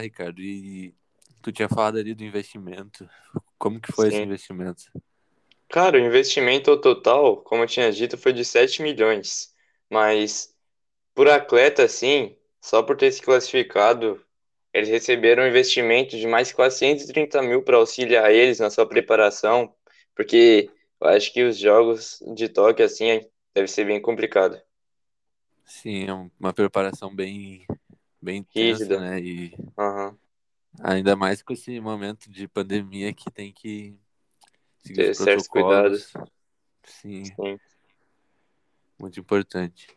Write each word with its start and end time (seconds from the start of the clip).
Ricardo, 0.00 0.40
e 0.42 0.94
tu 1.42 1.52
tinha 1.52 1.68
falado 1.68 1.98
ali 1.98 2.14
do 2.14 2.24
investimento. 2.24 3.08
Como 3.58 3.80
que 3.80 3.92
foi 3.92 4.08
Sim. 4.08 4.24
esse 4.24 4.24
investimento? 4.24 4.84
Cara, 5.68 5.96
o 5.96 6.00
investimento 6.00 6.76
total, 6.80 7.38
como 7.42 7.62
eu 7.62 7.66
tinha 7.66 7.90
dito, 7.90 8.16
foi 8.18 8.32
de 8.32 8.44
7 8.44 8.82
milhões. 8.82 9.52
Mas 9.90 10.54
por 11.14 11.28
atleta, 11.28 11.84
assim, 11.84 12.36
só 12.62 12.82
por 12.82 12.96
ter 12.96 13.12
se 13.12 13.22
classificado, 13.22 14.24
eles 14.74 14.88
receberam 14.90 15.44
um 15.44 15.48
investimento 15.48 16.16
de 16.18 16.26
mais 16.28 16.52
430 16.52 17.42
mil 17.42 17.62
para 17.64 17.76
auxiliar 17.78 18.32
eles 18.32 18.60
na 18.60 18.70
sua 18.70 18.86
preparação, 18.88 19.74
porque 20.16 20.70
eu 21.00 21.08
acho 21.08 21.32
que 21.32 21.44
os 21.44 21.58
jogos 21.58 22.18
de 22.34 22.48
Tóquio, 22.48 22.84
assim, 22.86 23.20
deve 23.54 23.68
ser 23.68 23.84
bem 23.86 24.00
complicado. 24.02 24.60
Sim, 25.64 26.04
é 26.06 26.14
um- 26.14 26.30
uma 26.38 26.52
preparação 26.52 27.14
bem, 27.14 27.66
bem 28.22 28.46
Rígida. 28.54 28.98
né? 28.98 29.20
E 29.20 29.56
Aham. 29.78 30.18
ainda 30.80 31.16
mais 31.16 31.42
com 31.42 31.52
esse 31.52 31.80
momento 31.80 32.30
de 32.30 32.46
pandemia 32.48 33.12
que 33.12 33.30
tem 33.30 33.52
que 33.52 33.96
seguir 34.78 34.94
Ter 34.96 35.10
os 35.10 35.16
certos 35.18 35.48
protocolos. 35.48 36.12
Sim, 36.84 37.24
Sim. 37.24 37.58
muito 38.98 39.20
importante. 39.20 39.88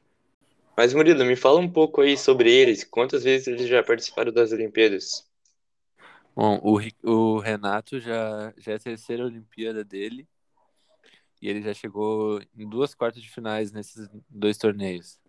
Mas, 0.77 0.93
Murilo, 0.93 1.23
me 1.23 1.35
fala 1.35 1.59
um 1.59 1.71
pouco 1.71 2.01
aí 2.01 2.17
sobre 2.17 2.51
eles. 2.51 2.83
Quantas 2.83 3.23
vezes 3.23 3.47
eles 3.47 3.67
já 3.67 3.81
participaram 3.81 4.31
das 4.31 4.51
Olimpíadas? 4.51 5.25
Bom, 6.35 6.59
o, 6.61 6.79
o 7.09 7.39
Renato 7.39 7.99
já, 7.99 8.53
já 8.57 8.73
é 8.73 8.75
a 8.75 8.79
terceira 8.79 9.23
Olimpíada 9.23 9.85
dele 9.85 10.27
e 11.41 11.47
ele 11.47 11.61
já 11.61 11.73
chegou 11.73 12.41
em 12.57 12.67
duas 12.67 12.93
quartas 12.93 13.21
de 13.21 13.29
finais 13.29 13.71
nesses 13.71 14.09
dois 14.27 14.57
torneios. 14.57 15.19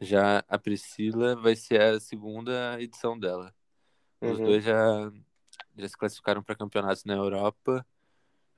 Já 0.00 0.44
a 0.48 0.58
Priscila 0.58 1.34
vai 1.36 1.56
ser 1.56 1.80
a 1.80 2.00
segunda 2.00 2.80
edição 2.80 3.18
dela. 3.18 3.52
Os 4.20 4.38
Uhum. 4.38 4.44
dois 4.44 4.64
já, 4.64 5.12
já 5.76 5.88
se 5.88 5.96
classificaram 5.96 6.42
para 6.42 6.56
campeonatos 6.56 7.04
na 7.04 7.14
Europa, 7.14 7.84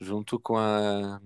junto 0.00 0.38
com 0.38 0.56
a 0.56 1.20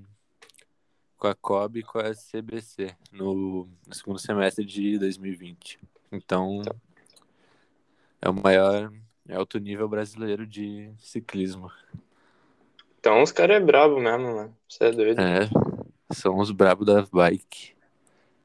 com 1.16 1.28
a 1.28 1.34
COB 1.34 1.78
e 1.78 1.82
com 1.82 1.98
a 1.98 2.12
CBC 2.14 2.94
no, 3.10 3.66
no 3.86 3.94
segundo 3.94 4.18
semestre 4.18 4.64
de 4.64 4.98
2020. 4.98 5.78
Então, 6.12 6.60
é 8.20 8.28
o 8.28 8.34
maior 8.34 8.92
é 9.26 9.36
alto 9.36 9.58
nível 9.58 9.88
brasileiro 9.88 10.46
de 10.46 10.92
ciclismo. 10.98 11.70
Então 13.00 13.22
os 13.22 13.32
caras 13.32 13.56
é 13.56 13.60
brabo 13.60 13.98
mesmo, 14.00 14.34
mano. 14.34 14.56
Você 14.68 14.84
é 14.84 14.92
doido. 14.92 15.20
É, 15.20 15.48
são 16.12 16.38
os 16.38 16.50
brabos 16.50 16.86
da 16.86 17.02
bike. 17.02 17.74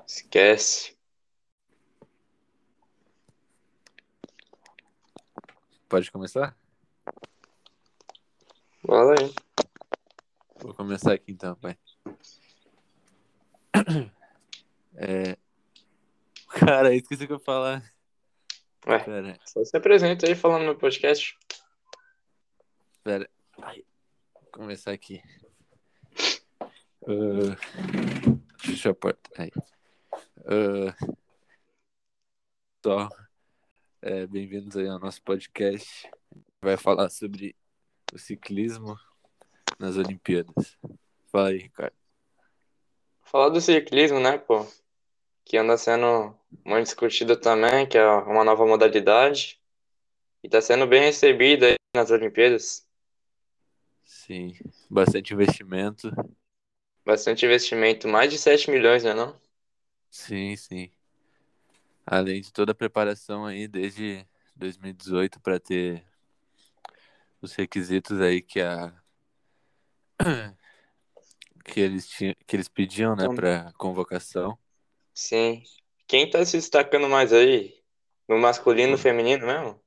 Esquece. 0.07 0.95
Pode 5.89 6.11
começar? 6.11 6.55
Fala 8.85 9.15
aí. 9.19 9.33
Vou 10.61 10.73
começar 10.75 11.13
aqui 11.13 11.31
então, 11.31 11.55
pai. 11.55 11.77
É... 15.01 15.37
Cara, 16.59 16.93
esqueci 16.93 17.23
o 17.23 17.27
que 17.27 17.31
eu 17.31 17.37
ia 17.37 17.43
falar. 17.43 17.93
Ué, 18.85 18.99
Pera, 18.99 19.39
só 19.45 19.63
se 19.63 19.77
apresenta 19.77 20.27
aí 20.27 20.35
falando 20.35 20.65
no 20.65 20.77
podcast. 20.77 21.39
pera. 23.01 23.29
Ai, 23.61 23.85
vou 24.33 24.51
começar 24.51 24.91
aqui. 24.91 25.21
Ah, 27.07 27.55
Fechou 28.59 28.91
a 28.91 28.95
porta. 28.95 29.29
Aí. 29.37 29.51
Ah, 30.45 30.93
Só. 32.83 33.09
É, 34.01 34.25
Bem-vindos 34.25 34.77
aí 34.77 34.87
ao 34.87 34.99
nosso 34.99 35.21
podcast. 35.21 36.09
Vai 36.61 36.77
falar 36.77 37.09
sobre 37.09 37.55
o 38.13 38.17
ciclismo 38.17 38.97
nas 39.77 39.97
Olimpíadas. 39.97 40.77
Fala 41.31 41.49
aí, 41.49 41.57
Ricardo. 41.57 41.95
Falar 43.23 43.49
do 43.49 43.59
ciclismo, 43.59 44.19
né, 44.19 44.37
pô? 44.37 44.65
Que 45.43 45.57
anda 45.57 45.77
sendo 45.77 46.35
muito 46.65 46.85
discutido 46.85 47.35
também, 47.35 47.87
que 47.87 47.97
é 47.97 48.05
uma 48.07 48.43
nova 48.43 48.65
modalidade. 48.65 49.59
E 50.43 50.49
tá 50.49 50.61
sendo 50.61 50.87
bem 50.87 51.01
recebida 51.01 51.67
aí 51.67 51.75
nas 51.93 52.11
Olimpíadas. 52.11 52.87
Sim, 54.05 54.53
bastante 54.89 55.33
investimento. 55.33 56.09
Bastante 57.05 57.45
investimento, 57.45 58.07
mais 58.07 58.31
de 58.31 58.37
7 58.37 58.71
milhões, 58.71 59.03
né 59.03 59.13
não? 59.13 59.39
Sim, 60.09 60.55
sim. 60.55 60.91
Além 62.11 62.41
de 62.41 62.51
toda 62.51 62.71
a 62.71 62.75
preparação 62.75 63.45
aí 63.45 63.67
desde 63.67 64.25
2018 64.55 65.39
para 65.39 65.59
ter 65.59 66.03
os 67.39 67.53
requisitos 67.53 68.19
aí 68.19 68.41
que 68.41 68.59
a 68.59 68.91
que 71.63 71.79
eles 71.79 72.07
tinham, 72.09 72.33
que 72.47 72.55
eles 72.55 72.67
pediam, 72.67 73.15
né, 73.15 73.25
Então- 73.25 73.35
para 73.35 73.71
convocação. 73.77 74.57
Sim. 75.13 75.61
Quem 76.07 76.27
tá 76.27 76.43
se 76.43 76.57
destacando 76.57 77.07
mais 77.07 77.31
aí? 77.31 77.79
No 78.27 78.39
masculino 78.39 78.87
e 78.87 78.91
no 78.93 78.97
feminino 78.97 79.45
mesmo? 79.45 79.79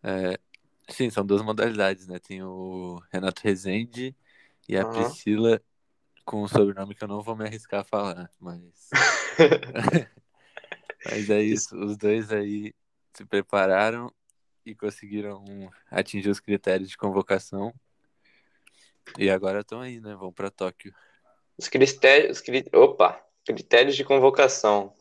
É, 0.00 0.38
sim, 0.88 1.10
são 1.10 1.26
duas 1.26 1.42
modalidades, 1.42 2.06
né? 2.06 2.20
Tem 2.20 2.40
o 2.44 3.02
Renato 3.12 3.42
Rezende 3.42 4.14
e 4.68 4.76
a 4.76 4.82
Aham. 4.82 4.92
Priscila 4.92 5.60
com 6.24 6.44
um 6.44 6.48
sobrenome 6.48 6.94
que 6.94 7.02
eu 7.02 7.08
não 7.08 7.20
vou 7.20 7.34
me 7.34 7.44
arriscar 7.44 7.80
a 7.80 7.84
falar, 7.84 8.30
mas 8.38 8.90
mas 11.04 11.30
é 11.30 11.42
isso, 11.42 11.76
os 11.76 11.96
dois 11.96 12.32
aí 12.32 12.74
se 13.14 13.24
prepararam 13.24 14.12
e 14.64 14.74
conseguiram 14.74 15.44
atingir 15.90 16.30
os 16.30 16.40
critérios 16.40 16.88
de 16.90 16.96
convocação. 16.96 17.74
E 19.18 19.28
agora 19.28 19.60
estão 19.60 19.80
aí, 19.80 20.00
né? 20.00 20.14
Vão 20.14 20.32
para 20.32 20.50
Tóquio. 20.50 20.94
Os 21.58 21.68
critérios, 21.68 22.40
cri- 22.40 22.68
opa, 22.72 23.20
critérios 23.44 23.96
de 23.96 24.04
convocação. 24.04 24.94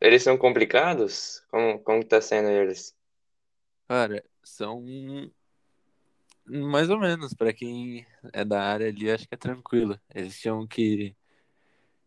Eles 0.00 0.22
são 0.22 0.36
complicados? 0.36 1.42
Como, 1.48 1.78
como 1.80 2.04
tá 2.04 2.20
sendo 2.20 2.48
eles? 2.48 2.94
Cara, 3.88 4.24
são 4.42 4.84
mais 6.44 6.90
ou 6.90 6.98
menos 6.98 7.34
para 7.34 7.52
quem 7.52 8.06
é 8.32 8.44
da 8.44 8.62
área 8.62 8.88
ali, 8.88 9.10
acho 9.10 9.28
que 9.28 9.34
é 9.34 9.38
tranquilo. 9.38 9.98
Eles 10.14 10.38
tinham 10.38 10.66
que 10.66 11.14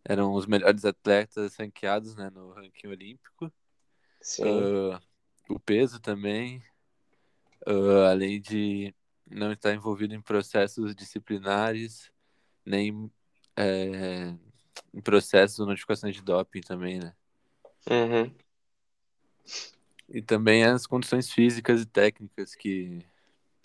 eram 0.03 0.33
os 0.33 0.45
melhores 0.45 0.85
atletas 0.85 1.55
ranqueados, 1.55 2.15
né, 2.15 2.29
no 2.29 2.51
ranking 2.51 2.87
olímpico. 2.87 3.51
Ah, 4.41 5.01
o 5.49 5.59
peso 5.59 5.99
também, 5.99 6.63
ah, 7.65 8.09
além 8.11 8.39
de 8.39 8.93
não 9.29 9.51
estar 9.51 9.73
envolvido 9.73 10.13
em 10.13 10.21
processos 10.21 10.95
disciplinares, 10.95 12.11
nem 12.65 13.11
é, 13.55 14.33
em 14.93 15.01
processos 15.01 15.57
de 15.57 15.65
notificação 15.65 16.09
de 16.09 16.21
doping 16.21 16.61
também, 16.61 16.99
né? 16.99 17.13
Uhum. 17.89 18.33
E 20.07 20.21
também 20.21 20.63
as 20.63 20.87
condições 20.87 21.31
físicas 21.31 21.81
e 21.81 21.85
técnicas 21.85 22.55
que, 22.55 23.05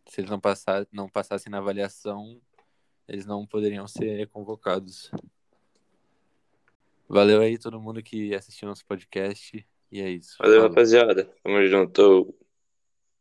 se 0.06 0.20
eles 0.20 0.30
não, 0.30 0.40
passar, 0.40 0.86
não 0.92 1.08
passassem 1.08 1.50
na 1.50 1.58
avaliação, 1.58 2.40
eles 3.08 3.24
não 3.24 3.46
poderiam 3.46 3.86
ser 3.88 4.28
convocados. 4.28 5.10
Valeu 7.08 7.40
aí 7.40 7.58
todo 7.58 7.80
mundo 7.80 8.02
que 8.02 8.34
assistiu 8.34 8.68
nosso 8.68 8.84
podcast. 8.86 9.64
E 9.90 10.00
é 10.00 10.10
isso. 10.10 10.36
Valeu, 10.38 10.60
Falou. 10.60 10.68
rapaziada. 10.70 11.24
Tamo 11.42 11.66
junto. 11.66 12.34